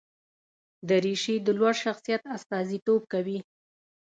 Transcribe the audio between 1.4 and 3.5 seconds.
د لوړ شخصیت استازیتوب کوي.